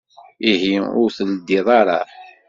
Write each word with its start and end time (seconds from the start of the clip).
Ihi 0.51 0.75
ur 1.01 1.09
tleddiḍ 1.17 1.67
ara? 1.79 1.99